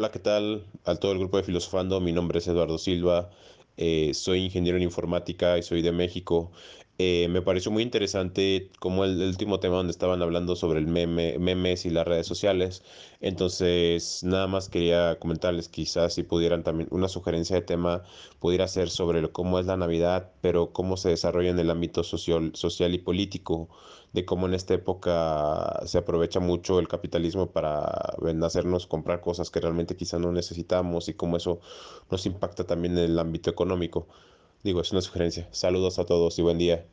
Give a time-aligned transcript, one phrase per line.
[0.00, 0.66] Hola, ¿qué tal?
[0.84, 3.28] A todo el grupo de Filosofando, mi nombre es Eduardo Silva,
[3.76, 6.52] eh, soy ingeniero en informática y soy de México.
[7.02, 11.38] Eh, me pareció muy interesante como el, último tema donde estaban hablando sobre el meme,
[11.38, 12.82] memes y las redes sociales.
[13.22, 18.02] Entonces, nada más quería comentarles quizás si pudieran también, una sugerencia de tema
[18.38, 22.50] pudiera ser sobre cómo es la Navidad, pero cómo se desarrolla en el ámbito social,
[22.54, 23.70] social y político,
[24.12, 27.84] de cómo en esta época se aprovecha mucho el capitalismo para
[28.44, 31.60] hacernos comprar cosas que realmente quizás no necesitamos y cómo eso
[32.10, 34.06] nos impacta también en el ámbito económico.
[34.62, 35.48] Digo, es una sugerencia.
[35.52, 36.84] Saludos a todos y buen día.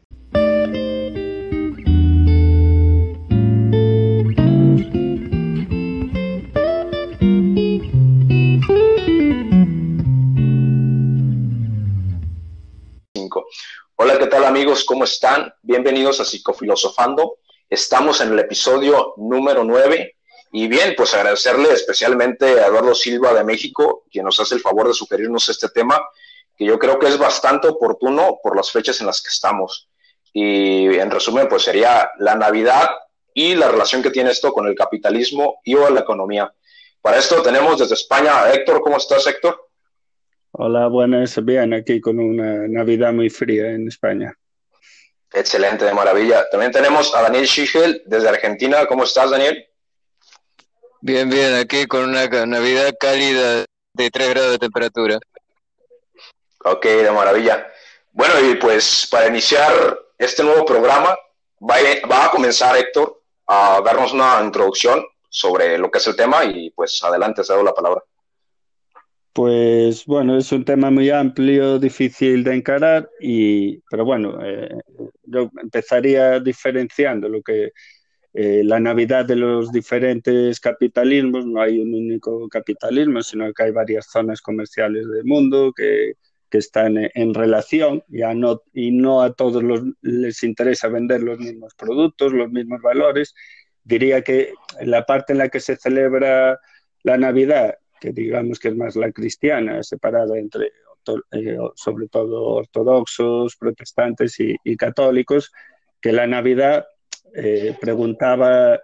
[13.98, 14.86] Hola, ¿qué tal amigos?
[14.86, 15.54] ¿Cómo están?
[15.62, 17.40] Bienvenidos a Psicofilosofando.
[17.70, 20.16] Estamos en el episodio número 9
[20.54, 24.88] y bien, pues agradecerle especialmente a Eduardo Silva de México, quien nos hace el favor
[24.88, 26.02] de sugerirnos este tema
[26.58, 29.90] que yo creo que es bastante oportuno por las fechas en las que estamos.
[30.34, 32.90] Y en resumen, pues sería la Navidad
[33.34, 36.52] y la relación que tiene esto con el capitalismo y o la economía.
[37.02, 38.82] Para esto tenemos desde España a Héctor.
[38.82, 39.70] ¿Cómo estás, Héctor?
[40.52, 44.34] Hola, buenas, bien, aquí con una Navidad muy fría en España.
[45.32, 46.50] Excelente, de maravilla.
[46.50, 48.88] También tenemos a Daniel Schigel desde Argentina.
[48.88, 49.68] ¿Cómo estás, Daniel?
[51.02, 55.20] Bien, bien, aquí con una Navidad cálida de 3 grados de temperatura.
[56.64, 57.68] Ok, de maravilla.
[58.12, 59.72] Bueno, y pues para iniciar
[60.18, 61.16] este nuevo programa,
[61.62, 66.72] va a, comenzar Héctor a darnos una introducción sobre lo que es el tema y
[66.72, 68.02] pues adelante, cedo la palabra.
[69.34, 74.82] Pues bueno, es un tema muy amplio, difícil de encarar, y, pero bueno, eh,
[75.26, 77.72] yo empezaría diferenciando lo que
[78.34, 83.72] eh, la Navidad de los diferentes capitalismos, no hay un único capitalismo, sino que hay
[83.72, 86.14] varias zonas comerciales del mundo que
[86.50, 91.40] que están en relación ya no, y no a todos los, les interesa vender los
[91.40, 93.34] mismos productos, los mismos valores.
[93.84, 96.60] Diría que la parte en la que se celebra
[97.04, 100.72] la Navidad, que digamos que es más la cristiana, separada entre
[101.32, 105.52] eh, sobre todo ortodoxos, protestantes y, y católicos,
[106.02, 106.86] que la Navidad
[107.34, 108.80] eh, preguntaba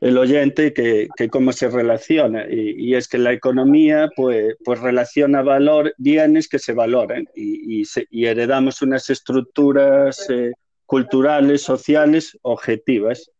[0.00, 2.46] el oyente que, que cómo se relaciona.
[2.48, 7.26] Y, es que la economía pues, pues relaciona valor, bienes que se valoran.
[7.34, 7.84] Y,
[8.26, 10.52] heredamos unas estructuras eh,
[10.84, 13.30] culturales, sociales, objetivas.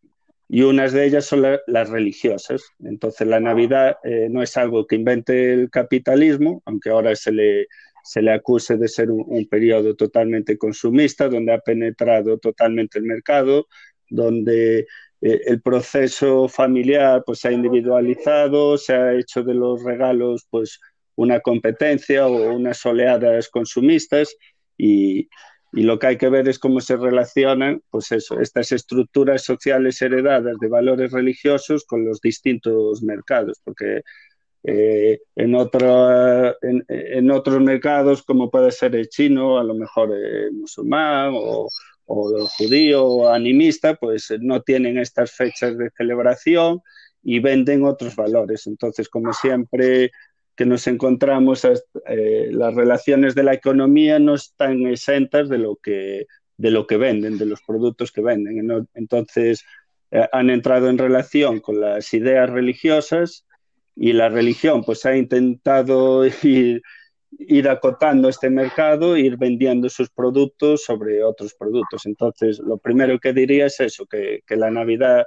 [0.48, 2.62] Y unas de ellas son la, las religiosas.
[2.84, 7.66] Entonces la Navidad eh, no es algo que invente el capitalismo, aunque ahora se le,
[8.04, 13.06] se le acuse de ser un, un periodo totalmente consumista, donde ha penetrado totalmente el
[13.06, 13.66] mercado,
[14.08, 14.86] donde
[15.20, 20.80] eh, el proceso familiar pues se ha individualizado, se ha hecho de los regalos pues
[21.14, 24.36] una competencia o unas oleadas consumistas
[24.76, 25.28] y,
[25.72, 30.00] y, lo que hay que ver es cómo se relacionan pues eso, estas estructuras sociales
[30.02, 34.02] heredadas de valores religiosos con los distintos mercados, porque
[34.64, 40.12] eh, en, otro, en, en, otros mercados como puede ser el chino, a lo mejor
[40.12, 41.68] el musulmán o,
[42.06, 46.80] o judío o animista, pues no tienen estas fechas de celebración
[47.22, 48.66] y venden otros valores.
[48.66, 50.12] Entonces, como siempre
[50.54, 56.26] que nos encontramos, eh, las relaciones de la economía no están exentas de lo que,
[56.56, 58.86] de lo que venden, de los productos que venden.
[58.94, 59.64] Entonces,
[60.10, 63.44] eh, han entrado en relación con las ideas religiosas
[63.94, 66.82] y la religión pues ha intentado ir
[67.38, 72.06] ir acotando este mercado, ir vendiendo sus productos sobre otros productos.
[72.06, 75.24] Entonces, lo primero que diría es eso, que, que la Navidad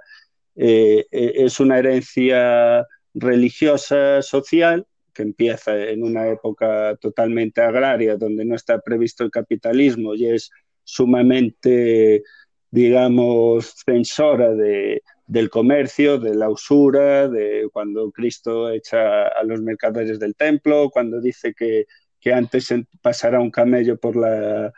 [0.55, 8.45] eh, eh, es una herencia religiosa social que empieza en una época totalmente agraria, donde
[8.45, 10.51] no está previsto el capitalismo y es
[10.83, 12.23] sumamente,
[12.71, 20.19] digamos, censora de, del comercio, de la usura, de cuando Cristo echa a los mercaderes
[20.19, 21.85] del templo, cuando dice que,
[22.19, 24.73] que antes pasará un camello por, la,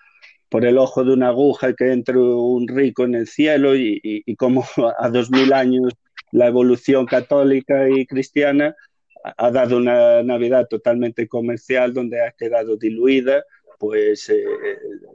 [0.49, 4.23] por el ojo de una aguja que entre un rico en el cielo y, y,
[4.25, 4.65] y como
[4.99, 5.93] a dos mil años
[6.31, 8.75] la evolución católica y cristiana
[9.23, 13.43] ha dado una Navidad totalmente comercial donde ha quedado diluida
[13.81, 14.45] pues eh,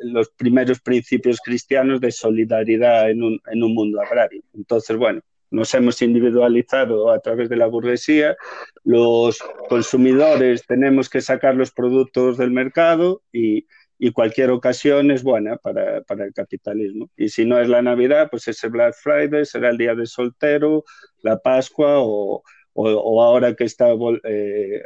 [0.00, 4.42] los primeros principios cristianos de solidaridad en un, en un mundo agrario.
[4.54, 5.20] Entonces, bueno,
[5.52, 8.36] nos hemos individualizado a través de la burguesía,
[8.82, 13.68] los consumidores tenemos que sacar los productos del mercado y,
[14.00, 17.08] y cualquier ocasión es buena para, para, el capitalismo.
[17.16, 20.82] Y si no es la Navidad, pues ese Black Friday será el día de soltero,
[21.22, 22.42] la Pascua o,
[22.72, 23.90] o, ahora que está
[24.24, 24.82] eh,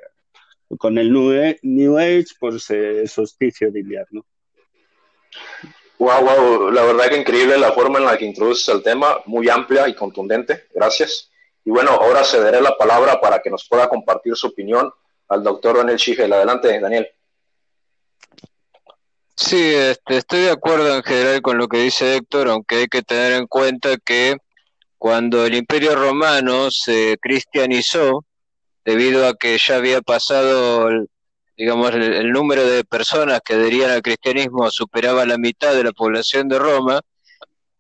[0.79, 4.25] con el New Age, pues eh, solsticio de invierno.
[5.99, 9.49] Wow, wow, la verdad que increíble la forma en la que introduces el tema, muy
[9.51, 11.31] amplia y contundente, gracias.
[11.65, 14.91] Y bueno, ahora cederé la palabra para que nos pueda compartir su opinión
[15.29, 16.33] al doctor Daniel Schigel.
[16.33, 17.07] Adelante, Daniel.
[19.37, 23.03] Sí, este, estoy de acuerdo en general con lo que dice Héctor, aunque hay que
[23.03, 24.37] tener en cuenta que
[24.99, 28.25] cuando el Imperio Romano se cristianizó,
[28.85, 30.89] debido a que ya había pasado,
[31.57, 36.49] digamos, el, número de personas que adherían al cristianismo superaba la mitad de la población
[36.49, 37.01] de Roma,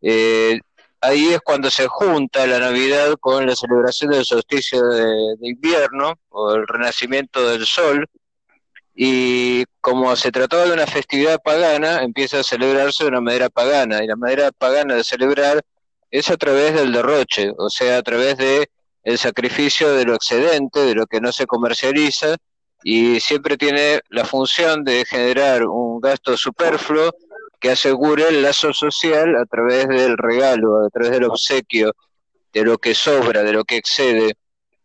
[0.02, 0.58] eh,
[1.00, 6.54] ahí es cuando se junta la Navidad con la celebración del solsticio de, invierno o
[6.54, 8.06] el renacimiento del sol.
[8.94, 14.04] Y como se trataba de una festividad pagana, empieza a celebrarse de una manera pagana.
[14.04, 15.62] Y la manera pagana de celebrar
[16.10, 18.68] es a través del derroche, o sea, a través de
[19.02, 22.36] el sacrificio de lo excedente, de lo que no se comercializa,
[22.82, 27.10] y siempre tiene la función de generar un gasto superfluo
[27.60, 31.94] que asegure el lazo social a través del regalo, a través del obsequio,
[32.52, 34.34] de lo que sobra, de lo que excede.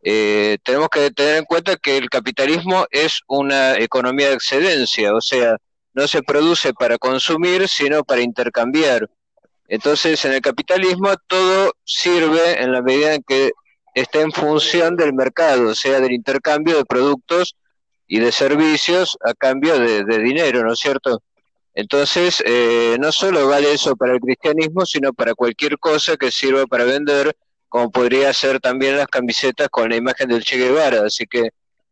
[0.03, 5.21] Eh, tenemos que tener en cuenta que el capitalismo es una economía de excedencia, o
[5.21, 5.57] sea,
[5.93, 9.09] no se produce para consumir, sino para intercambiar.
[9.67, 13.51] Entonces, en el capitalismo todo sirve en la medida en que
[13.95, 17.55] está en función del mercado, o sea, del intercambio de productos
[18.07, 21.23] y de servicios a cambio de, dinero, ¿no es cierto?
[21.73, 26.65] Entonces, eh, no solo vale eso para el cristianismo, sino para cualquier cosa que sirva
[26.67, 27.35] para vender,
[27.69, 31.05] como podría ser también las camisetas con la imagen del Che Guevara.
[31.05, 31.49] Así que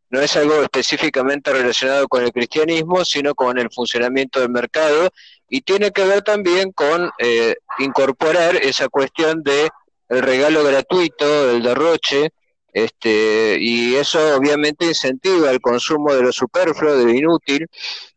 [0.10, 5.10] no es algo específicamente relacionado con el cristianismo, sino con el funcionamiento del mercado
[5.50, 9.70] y tiene que ver también con eh, incorporar esa cuestión de
[10.14, 12.30] el regalo gratuito, el derroche,
[12.72, 17.68] este, y eso obviamente incentiva el consumo de lo superfluo, de lo inútil,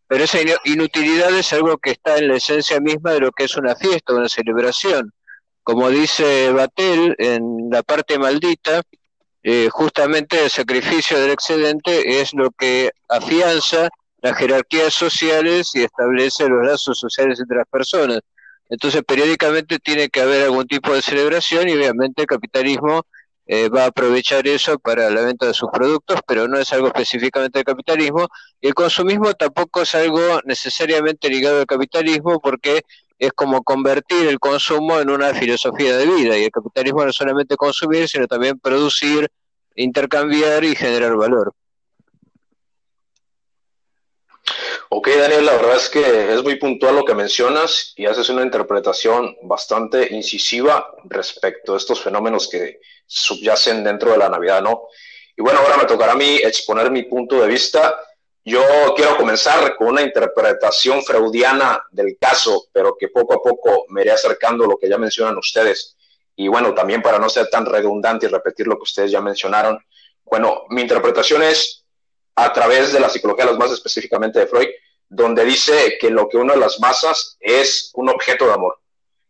[0.09, 3.57] pero esa inutilidad es algo que está en la esencia misma de lo que es
[3.57, 5.13] una fiesta, una celebración.
[5.63, 8.83] Como dice Batel en la parte maldita,
[9.43, 13.89] eh, justamente el sacrificio del excedente es lo que afianza
[14.23, 18.21] las jerarquías sociales y establece los lazos sociales entre las personas.
[18.69, 23.03] Entonces, periódicamente tiene que haber algún tipo de celebración y obviamente el capitalismo
[23.49, 26.89] eh, va a aprovechar eso para la venta de sus productos, pero no es algo
[26.89, 28.29] específicamente del capitalismo.
[28.61, 32.83] Y el consumismo tampoco es algo necesariamente ligado al capitalismo porque
[33.19, 36.37] es como convertir el consumo en una filosofía de vida.
[36.37, 39.29] Y el capitalismo no solamente consumir, sino también producir,
[39.77, 41.55] intercambiar y generar valor.
[44.89, 48.43] Ok, Daniel, la verdad es que es muy puntual lo que mencionas y haces una
[48.43, 54.85] interpretación bastante incisiva respecto a estos fenómenos que subyacen dentro de la Navidad, ¿no?
[55.37, 58.01] Y bueno, ahora me tocará a mí exponer mi punto de vista.
[58.45, 58.63] Yo
[58.95, 64.13] quiero comenzar con una interpretación freudiana del caso, pero que poco a poco me iré
[64.13, 65.97] acercando a lo que ya mencionan ustedes.
[66.37, 69.85] Y bueno, también para no ser tan redundante y repetir lo que ustedes ya mencionaron,
[70.25, 71.86] bueno, mi interpretación es
[72.37, 74.69] a través de la psicología, más específicamente de Freud,
[75.09, 78.79] donde dice que lo que uno de las masas es un objeto de amor.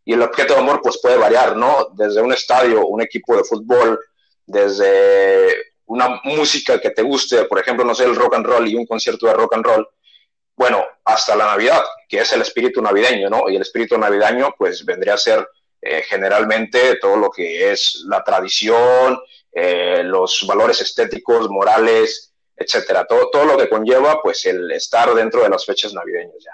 [0.03, 1.89] Y el objeto de amor pues puede variar, ¿no?
[1.93, 3.99] Desde un estadio, un equipo de fútbol,
[4.45, 5.55] desde
[5.85, 8.85] una música que te guste, por ejemplo, no sé, el rock and roll y un
[8.85, 9.87] concierto de rock and roll,
[10.55, 13.49] bueno, hasta la Navidad, que es el espíritu navideño, ¿no?
[13.49, 15.47] Y el espíritu navideño pues vendría a ser
[15.81, 19.19] eh, generalmente todo lo que es la tradición,
[19.51, 23.05] eh, los valores estéticos, morales, etcétera.
[23.05, 26.51] Todo, todo lo que conlleva, pues, el estar dentro de las fechas navideñas ya.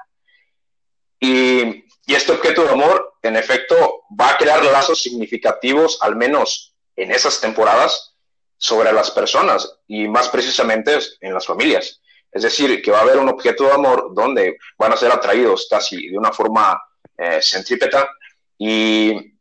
[1.19, 6.75] Y, y este objeto de amor, en efecto, va a crear lazos significativos, al menos
[6.95, 8.13] en esas temporadas,
[8.57, 12.01] sobre las personas y más precisamente en las familias.
[12.31, 15.67] Es decir, que va a haber un objeto de amor donde van a ser atraídos
[15.69, 16.81] casi de una forma
[17.17, 18.09] eh, centrípeta
[18.57, 19.35] y,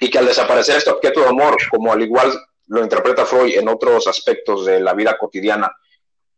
[0.00, 2.32] y que al desaparecer este objeto de amor, como al igual
[2.66, 5.74] lo interpreta Freud en otros aspectos de la vida cotidiana,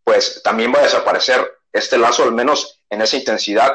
[0.05, 1.41] pues también va a desaparecer
[1.73, 3.73] este lazo, al menos en esa intensidad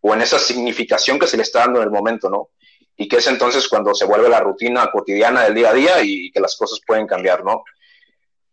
[0.00, 2.50] o en esa significación que se le está dando en el momento, ¿no?
[2.96, 6.30] Y que es entonces cuando se vuelve la rutina cotidiana del día a día y
[6.30, 7.64] que las cosas pueden cambiar, ¿no?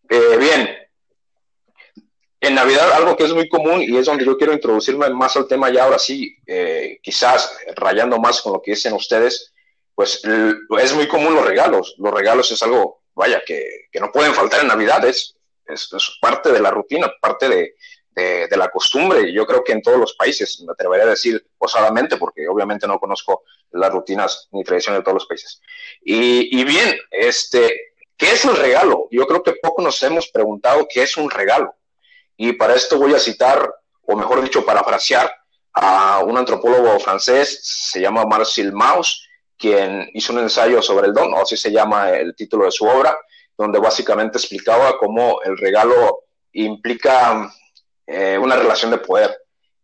[0.09, 0.75] Eh, bien,
[2.41, 5.47] en Navidad algo que es muy común y es donde yo quiero introducirme más al
[5.47, 9.53] tema ya ahora sí, eh, quizás rayando más con lo que dicen ustedes,
[9.93, 11.95] pues es muy común los regalos.
[11.97, 15.05] Los regalos es algo, vaya, que, que no pueden faltar en Navidad,
[15.69, 17.75] es es, parte de la rutina, parte de,
[18.49, 19.31] de, la costumbre.
[19.31, 22.99] Yo creo que en todos los países, me atrevería a decir posadamente, porque obviamente no
[22.99, 25.61] conozco las rutinas ni tradiciones de todos los países.
[26.01, 29.07] Y, y bien, este, ¿Qué es el regalo?
[29.11, 31.73] Yo creo que poco nos hemos preguntado qué es un regalo.
[32.35, 35.33] Y para esto voy a citar, o mejor dicho, parafrasear
[35.71, 39.25] a un antropólogo francés, se llama Marcel Mauss,
[39.57, 42.85] quien hizo un ensayo sobre el don, o así se llama el título de su
[42.85, 43.17] obra,
[43.59, 46.23] donde básicamente explicaba cómo el regalo
[46.53, 47.53] implica
[48.07, 49.37] eh, una relación de poder,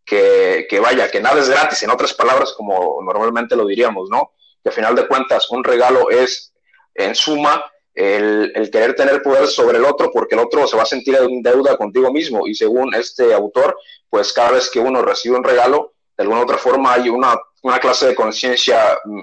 [0.05, 4.31] que, que, vaya, que nada es gratis, en otras palabras, como normalmente lo diríamos, ¿no?
[4.63, 6.53] Que a final de cuentas un regalo es,
[6.93, 10.83] en suma, el, el, querer tener poder sobre el otro porque el otro se va
[10.83, 13.77] a sentir en deuda contigo mismo y según este autor,
[14.09, 17.79] pues cada vez que uno recibe un regalo, de alguna otra forma hay una, una
[17.79, 19.21] clase de conciencia, mm,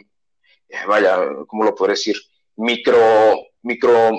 [0.87, 2.17] vaya, ¿cómo lo podré decir?
[2.57, 2.99] Micro,
[3.63, 4.11] micro,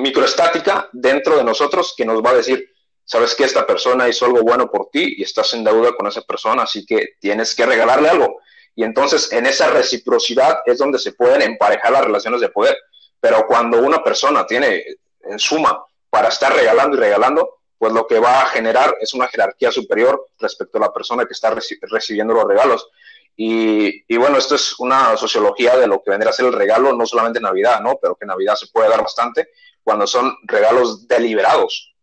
[0.00, 2.70] microestática dentro de nosotros que nos va a decir,
[3.04, 6.22] sabes que esta persona hizo algo bueno por ti y estás en deuda con esa
[6.22, 8.40] persona, así que tienes que regalarle algo.
[8.74, 12.76] Y entonces en esa reciprocidad es donde se pueden emparejar las relaciones de poder
[13.22, 14.84] pero cuando una persona tiene
[15.20, 15.80] en suma
[16.10, 20.26] para estar regalando y regalando, pues lo que va a generar es una jerarquía superior
[20.40, 22.88] respecto a la persona que está recibiendo los regalos.
[23.36, 27.06] Y, bueno, esto es una sociología de lo que vendrá a ser el regalo, no
[27.06, 27.96] solamente en Navidad, ¿no?
[28.02, 29.50] Pero que Navidad se puede dar bastante
[29.82, 31.94] cuando son regalos deliberados.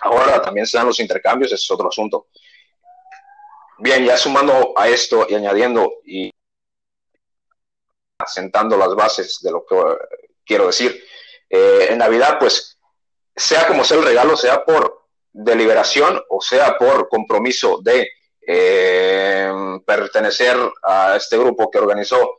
[0.00, 2.28] Ahora también se dan los intercambios, ese es otro asunto.
[3.78, 6.30] Bien, ya sumando a esto y añadiendo y
[8.18, 9.76] asentando las bases de lo que
[10.44, 11.04] quiero decir.
[11.48, 12.78] Eh, en Navidad, pues,
[13.34, 18.08] sea como sea el regalo, sea por deliberación o sea por compromiso de
[18.46, 19.52] eh,
[19.84, 22.38] pertenecer a este grupo que organizó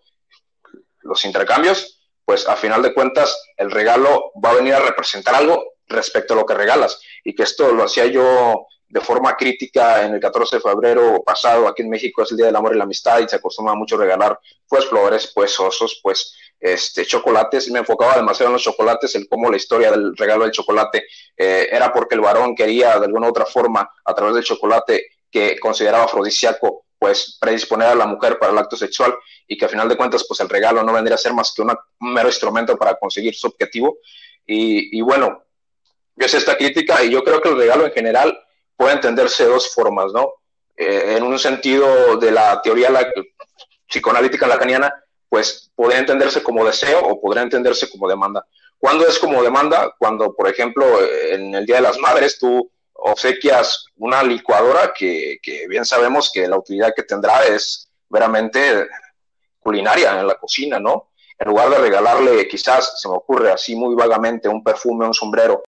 [1.02, 1.95] los intercambios,
[2.26, 6.38] pues a final de cuentas el regalo va a venir a representar algo respecto a
[6.38, 7.00] lo que regalas.
[7.24, 11.68] Y que esto lo hacía yo de forma crítica en el 14 de febrero pasado,
[11.68, 13.98] aquí en México es el Día del Amor y la Amistad y se acostumbra mucho
[13.98, 19.28] regalar pues flores, pues osos, pues este, chocolates, me enfocaba demasiado en los chocolates, el
[19.28, 21.06] cómo la historia del regalo del chocolate
[21.36, 25.08] eh, era porque el varón quería de alguna u otra forma, a través del chocolate
[25.30, 29.16] que consideraba afrodisíaco, pues predisponer a la mujer para el acto sexual
[29.48, 31.62] y que a final de cuentas pues el regalo no vendría a ser más que
[31.62, 33.98] un mero instrumento para conseguir su objetivo.
[34.48, 35.44] Y, bueno,
[36.16, 38.38] yo sé esta crítica y yo creo que el regalo en general
[38.76, 40.34] puede entenderse de dos formas, ¿no?
[40.78, 43.08] Eh, en un sentido de la teoría la,
[43.88, 44.94] psicoanalítica lacaniana,
[45.30, 48.46] pues podría entenderse como deseo o podría entenderse como demanda.
[48.78, 49.94] ¿Cuándo es como demanda?
[49.98, 50.86] Cuando, por ejemplo,
[51.30, 56.48] en el Día de las Madres tú obsequias una licuadora que, que bien sabemos que
[56.48, 58.88] la utilidad que tendrá es veramente
[59.60, 61.12] culinaria en la cocina, ¿no?
[61.38, 65.64] En lugar de regalarle, quizás se me ocurre así muy vagamente, un perfume, un sombrero,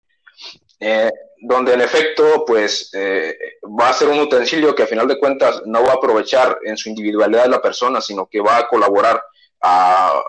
[0.79, 3.37] eh, donde en efecto, pues eh,
[3.79, 6.77] va a ser un utensilio que a final de cuentas no va a aprovechar en
[6.77, 9.21] su individualidad de la persona, sino que va a colaborar
[9.61, 10.21] a,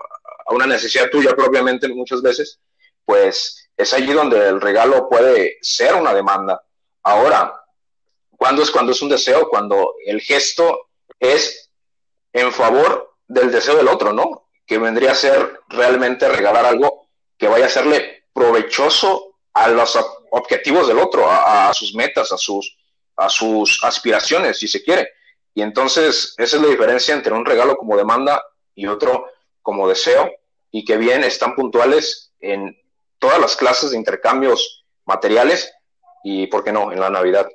[0.50, 2.58] una necesidad tuya propiamente muchas veces,
[3.04, 6.62] pues es allí donde el regalo puede ser una demanda.
[7.08, 7.64] Ahora,
[8.36, 9.48] ¿cuándo es cuando es un deseo?
[9.48, 11.70] Cuando el gesto es
[12.34, 14.50] en favor del deseo del otro, ¿no?
[14.66, 19.98] Que vendría a ser realmente regalar algo que vaya a serle provechoso a los
[20.32, 22.76] objetivos del otro, a, sus metas, a sus,
[23.16, 25.08] a sus aspiraciones, si se quiere.
[25.54, 29.30] Y entonces esa es la diferencia entre un regalo como demanda y otro
[29.62, 30.30] como deseo,
[30.70, 32.78] y que bien están puntuales en
[33.18, 35.72] todas las clases de intercambios materiales
[36.30, 37.48] y, ¿por qué no?, en la Navidad.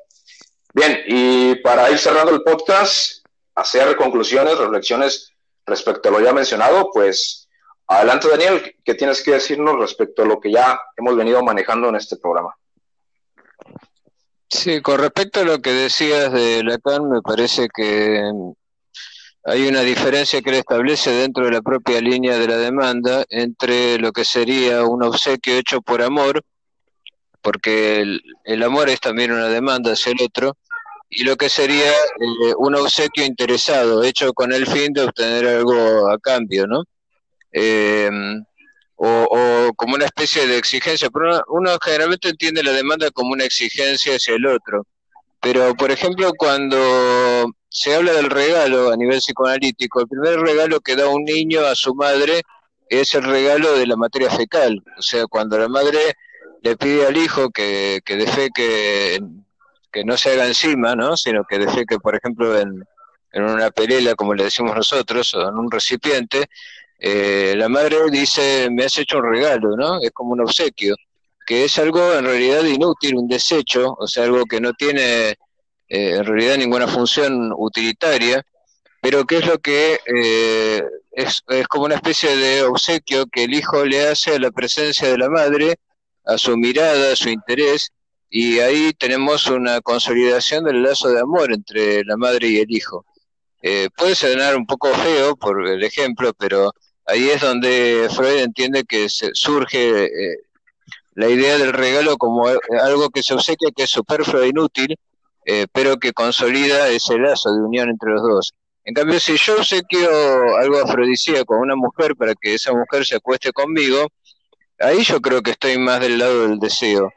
[0.74, 5.32] Bien, y para ir cerrando el podcast, hacer conclusiones, reflexiones
[5.66, 7.48] respecto a lo ya mencionado, pues
[7.88, 11.98] adelante Daniel, ¿qué tienes que decirnos respecto a lo que ya hemos venido manejando en
[11.98, 12.56] este programa?
[14.50, 18.32] Sí, con respecto a lo que decías de Lacan, me parece que
[19.46, 24.00] hay una diferencia que él establece dentro de la propia línea de la demanda entre
[24.00, 26.42] lo que sería un obsequio hecho por amor,
[27.44, 30.58] porque el, amor es también una demanda hacia el otro,
[31.10, 36.10] y lo que sería eh, un obsequio interesado, hecho con el fin de obtener algo
[36.10, 36.84] a cambio, ¿no?
[37.52, 38.10] Eh,
[38.96, 44.16] o, como una especie de exigencia, pero uno, generalmente entiende la demanda como una exigencia
[44.16, 44.86] hacia el otro.
[45.42, 50.96] Pero, por ejemplo, cuando se habla del regalo a nivel psicoanalítico, el primer regalo que
[50.96, 52.44] da un niño a su madre
[52.88, 54.82] es el regalo de la materia fecal.
[54.98, 56.00] O sea, cuando la madre
[56.64, 59.20] le pide al hijo que, que defe que,
[60.06, 61.16] no se haga encima, ¿no?
[61.16, 62.84] sino que defe que, por ejemplo, en,
[63.32, 66.46] en una pelela, como le decimos nosotros, o en un recipiente,
[66.98, 70.00] eh, la madre dice, me has hecho un regalo, ¿no?
[70.02, 70.96] Es como un obsequio,
[71.46, 75.36] que es algo en realidad inútil, un desecho, o sea, algo que no tiene eh,
[75.90, 78.42] en realidad ninguna función utilitaria,
[79.02, 83.54] pero que es lo que eh, es, es, como una especie de obsequio que el
[83.54, 85.76] hijo le hace a la presencia de la madre,
[86.26, 87.92] a su mirada, a su interés,
[88.30, 93.06] y ahí tenemos una consolidación del lazo de amor entre la madre y el hijo.
[93.62, 96.72] Eh, puede sonar un poco feo por el ejemplo, pero
[97.06, 100.38] ahí es donde Freud entiende que se surge eh,
[101.16, 104.96] la idea del regalo como algo que se obsequia, que es superfluo e inútil,
[105.46, 108.54] eh, pero que consolida ese lazo de unión entre los dos.
[108.86, 113.16] En cambio, si yo obsequio algo afrodisíaco a una mujer para que esa mujer se
[113.16, 114.08] acueste conmigo,
[114.80, 117.12] ahí yo creo que estoy más del lado del deseo.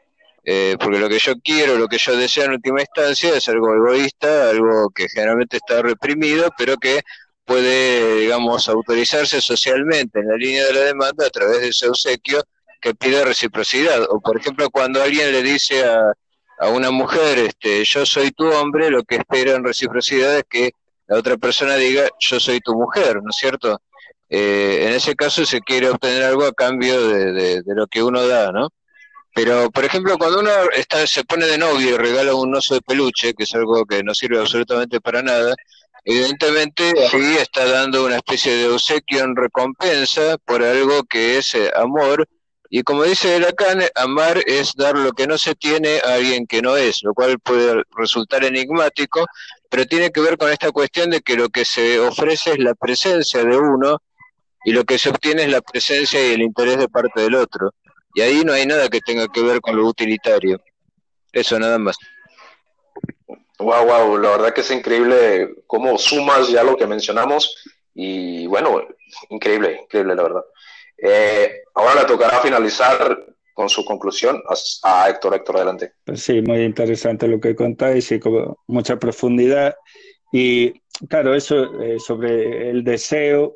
[0.49, 3.73] Eh, porque lo que yo quiero, lo que yo deseo en última instancia es algo
[3.75, 7.01] egoísta, algo que generalmente está reprimido, pero que
[7.43, 12.41] puede, digamos, autorizarse socialmente en la línea de la demanda a través de ese obsequio
[12.79, 14.03] que pide reciprocidad.
[14.09, 16.13] O, por ejemplo, cuando alguien le dice a,
[16.59, 20.71] a una mujer, este, yo soy tu hombre, lo que espera en reciprocidad es que
[21.07, 23.81] la otra persona diga, yo soy tu mujer, ¿no es cierto?
[24.29, 28.27] Eh, en ese caso se quiere obtener algo a cambio de, de, lo que uno
[28.27, 28.69] da, ¿no?
[29.33, 32.81] Pero, por ejemplo, cuando uno está, se pone de novio y regala un oso de
[32.81, 35.53] peluche, que es algo que no sirve absolutamente para nada,
[36.03, 41.71] evidentemente sí está dando una especie de obsequio en recompensa por algo que es eh,
[41.75, 42.27] amor.
[42.69, 46.61] Y como dice Lacan, amar es dar lo que no se tiene a alguien que
[46.61, 49.25] no es, lo cual puede resultar enigmático,
[49.69, 52.73] pero tiene que ver con esta cuestión de que lo que se ofrece es la
[52.73, 54.01] presencia de uno
[54.63, 57.71] y lo que se obtiene es la presencia y el interés de parte del otro.
[58.13, 60.59] Y ahí no hay nada que tenga que ver con lo utilitario.
[61.31, 61.97] Eso nada más.
[63.59, 67.55] Wow, wow, la verdad que es increíble cómo sumas ya lo que mencionamos
[67.93, 68.81] y bueno,
[69.29, 70.43] increíble, increíble la verdad.
[70.97, 74.41] Eh, ahora le tocará finalizar con su conclusión
[74.83, 75.33] a, Héctor.
[75.33, 75.93] Héctor, adelante.
[76.05, 79.75] Pues sí, muy interesante lo que contáis y con mucha profundidad.
[80.31, 83.55] Y claro, eso eh, sobre el deseo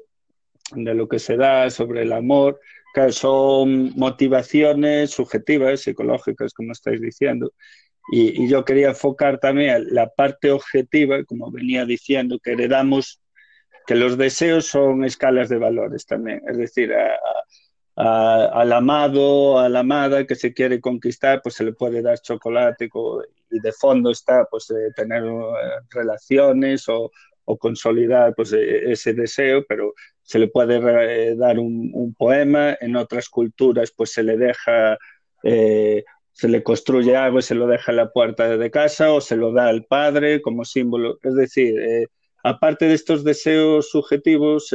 [0.73, 2.59] de lo que se da, sobre el amor,
[2.93, 7.53] que son motivaciones subjetivas, psicológicas, como estáis diciendo.
[8.11, 13.21] Y, yo quería enfocar también la parte objetiva, como venía diciendo, que heredamos,
[13.87, 16.41] que los deseos son escalas de valores también.
[16.47, 16.91] Es decir,
[17.95, 22.89] al amado, a la amada que se quiere conquistar, pues se le puede dar chocolate
[23.51, 25.53] y de fondo está pues eh, tener uh,
[25.89, 27.11] relaciones o,
[27.45, 32.95] o consolidar pues, e, ese deseo, pero se le puede eh, dar un, poema, en
[32.95, 34.97] otras culturas pues se le deja,
[35.43, 39.21] eh, se le construye algo y se lo deja en la puerta de casa o
[39.21, 41.17] se lo da al padre como símbolo.
[41.23, 42.07] Es decir, eh,
[42.43, 44.73] aparte de estos deseos subjetivos,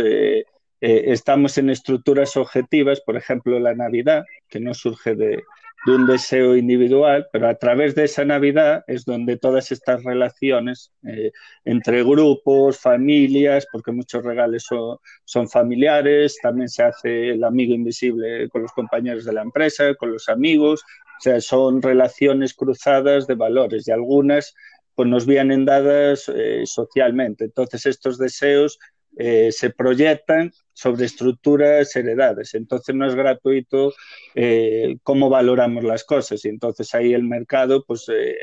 [0.81, 5.43] eh, estamos en estructuras objetivas, por ejemplo la Navidad, que no surge de,
[5.87, 10.93] de un deseo individual, pero a través de esa Navidad es donde todas estas relaciones
[11.07, 11.31] eh,
[11.65, 18.49] entre grupos, familias, porque muchos regalos son, son, familiares, también se hace el amigo invisible
[18.49, 20.83] con los compañeros de la empresa, con los amigos,
[21.19, 24.55] o sea, son relaciones cruzadas de valores y algunas
[24.97, 27.45] pues nos vienen dadas eh, socialmente.
[27.45, 28.79] Entonces estos deseos
[29.17, 32.55] eh, se proyectan sobre estructuras heredadas.
[32.55, 33.95] Entonces no es gratuito
[34.35, 38.37] eh, cómo valoramos las cosas y entonces ahí el mercado, pues eh,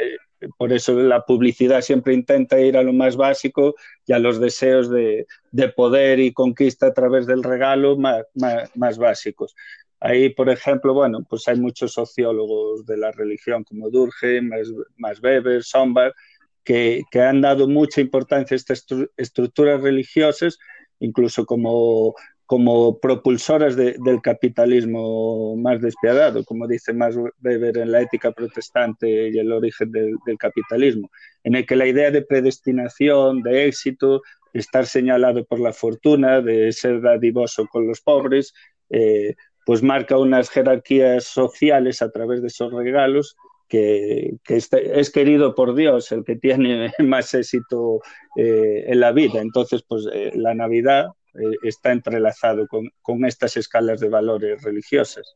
[0.57, 3.75] por eso la publicidad siempre intenta ir a lo más básico
[4.07, 8.75] y a los deseos de, de poder y conquista a través del regalo más, más,
[8.75, 9.55] más, básicos.
[9.99, 14.49] Ahí, por ejemplo, bueno, pues hay muchos sociólogos de la religión como Durkheim,
[14.97, 16.13] Max Weber, Sombart,
[16.63, 20.57] que, han dado mucha importancia a estas estru estructuras religiosas,
[20.99, 28.01] incluso como, como propulsoras de, del capitalismo más despiadado, como dice Max Weber en la
[28.01, 31.09] ética protestante y el origen de, del capitalismo,
[31.43, 34.21] en el que la idea de predestinación, de éxito,
[34.53, 38.53] estar señalado por la fortuna, de ser dadivoso con los pobres,
[38.89, 43.35] eh, pues marca unas jerarquías sociales a través de esos regalos
[43.67, 48.01] que, que este, es querido por Dios, el que tiene más éxito
[48.35, 49.41] eh, en la vida.
[49.41, 55.35] Entonces, pues eh, la Navidad eh, está entrelazado con, con, estas escalas de valores religiosas.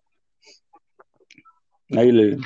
[1.92, 2.38] Ahí le...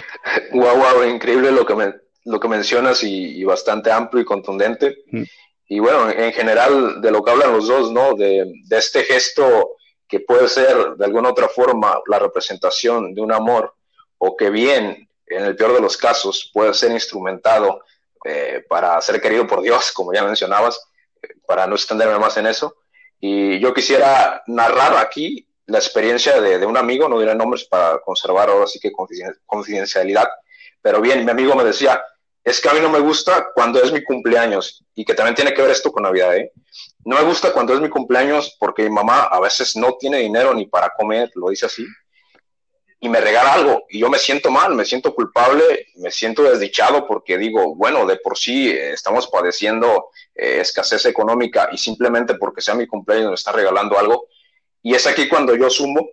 [0.54, 1.94] Wow, wow, increíble lo que, me,
[2.26, 4.98] lo que mencionas y, y bastante amplio y contundente.
[5.12, 5.24] Mm.
[5.67, 8.13] Y bueno, en general de lo que hablan los dos, ¿no?
[8.15, 9.78] De, de este gesto
[10.12, 13.74] que puede ser de alguna otra forma la representación de un amor
[14.17, 17.84] o que bien en el peor de los casos, puede ser instrumentado
[18.26, 20.80] eh, para ser querido por Dios, como ya mencionabas,
[21.46, 22.76] para no extenderme más en eso.
[23.20, 28.00] Y yo quisiera narrar aquí la experiencia de, de un amigo, no diré nombres para
[28.00, 28.91] conservar ahora sí que
[29.46, 30.28] confidencialidad,
[30.82, 32.04] pero bien, mi amigo me decía,
[32.44, 35.54] es que a mí no me gusta cuando es mi cumpleaños y que también tiene
[35.54, 36.52] que ver esto con Navidad, ¿eh?
[37.06, 40.54] No me gusta cuando es mi cumpleaños porque mi mamá a veces no tiene dinero
[40.54, 41.86] ni para comer, lo dice así,
[43.04, 47.08] y me regala algo y yo me siento mal, me siento culpable, me siento desdichado
[47.08, 52.62] porque digo, bueno, de por sí eh, estamos padeciendo eh, escasez económica y simplemente porque
[52.62, 54.28] sea mi cumpleaños me está regalando algo.
[54.84, 56.10] Y es aquí cuando yo sumo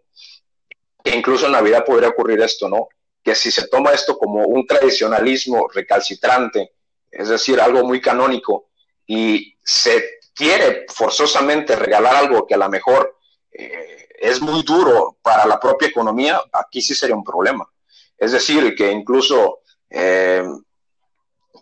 [1.04, 2.88] que incluso en Navidad podría ocurrir esto, ¿no?
[3.22, 6.72] Que si se toma esto como un tradicionalismo recalcitrante,
[7.10, 8.70] es decir, algo muy canónico,
[9.06, 13.17] y se quiere forzosamente regalar algo que a lo mejor
[13.58, 17.68] es muy duro para la propia economía, aquí sí sería un problema.
[18.16, 20.42] Es decir, que incluso, eh,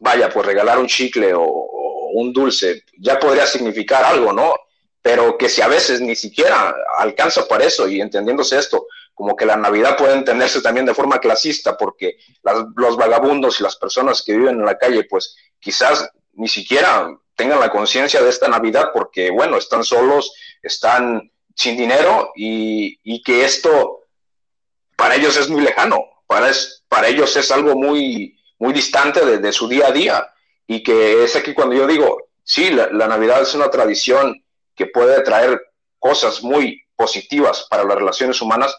[0.00, 1.72] vaya, pues regalar un chicle o,
[2.12, 4.54] un dulce ya podría significar algo, ¿no?
[5.02, 9.44] Pero que si a veces ni siquiera alcanza para eso y entendiéndose esto, como que
[9.44, 12.16] la Navidad puede entenderse también de forma clasista, porque
[12.76, 17.60] los vagabundos y las personas que viven en la calle, pues quizás ni siquiera tengan
[17.60, 20.32] la conciencia de esta Navidad, porque bueno, están solos,
[20.62, 24.04] están sin dinero y, que esto
[24.94, 26.52] para ellos es muy lejano, para,
[26.88, 30.32] para ellos es algo muy, muy distante de, su día a día
[30.66, 35.22] y que es aquí cuando yo digo, sí, la, Navidad es una tradición que puede
[35.22, 35.60] traer
[35.98, 38.76] cosas muy positivas para las relaciones humanas,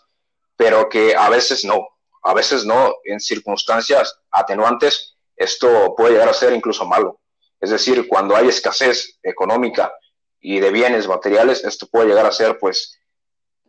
[0.56, 1.88] pero que a veces no,
[2.24, 7.20] a veces no, en circunstancias atenuantes, esto puede llegar a ser incluso malo.
[7.60, 9.92] Es decir, cuando hay escasez económica
[10.40, 13.00] y de bienes materiales, esto puede llegar a ser, pues,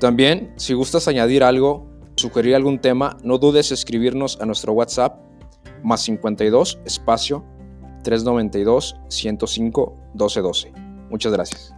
[0.00, 1.86] También, si gustas añadir algo,
[2.16, 5.20] sugerir algún tema, no dudes escribirnos a nuestro WhatsApp
[5.82, 7.44] más 52 espacio
[8.04, 10.72] 392 105 1212.
[11.10, 11.75] Muchas gracias.